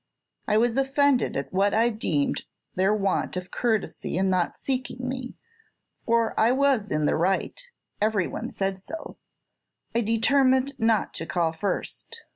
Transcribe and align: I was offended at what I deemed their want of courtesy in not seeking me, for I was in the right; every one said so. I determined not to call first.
I 0.47 0.57
was 0.57 0.75
offended 0.77 1.37
at 1.37 1.53
what 1.53 1.75
I 1.75 1.91
deemed 1.91 2.45
their 2.73 2.91
want 2.91 3.37
of 3.37 3.51
courtesy 3.51 4.17
in 4.17 4.31
not 4.31 4.57
seeking 4.57 5.07
me, 5.07 5.35
for 6.07 6.33
I 6.39 6.51
was 6.53 6.89
in 6.89 7.05
the 7.05 7.15
right; 7.15 7.61
every 8.01 8.25
one 8.25 8.49
said 8.49 8.79
so. 8.79 9.19
I 9.93 10.01
determined 10.01 10.79
not 10.79 11.13
to 11.13 11.27
call 11.27 11.53
first. 11.53 12.23